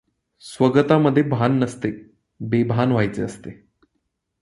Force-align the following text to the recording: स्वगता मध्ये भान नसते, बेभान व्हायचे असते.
स्वगता 0.39 0.97
मध्ये 0.97 1.23
भान 1.23 1.59
नसते, 1.59 1.91
बेभान 2.39 2.91
व्हायचे 2.91 3.21
असते. 3.21 3.67